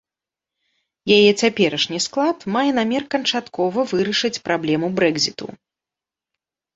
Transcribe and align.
Яе 1.17 1.31
цяперашні 1.41 1.99
склад 2.05 2.37
мае 2.55 2.63
намер 2.77 3.03
канчаткова 3.15 3.83
вырашыць 3.91 4.31
праблему 4.49 4.87
брэкзіту. 4.97 5.45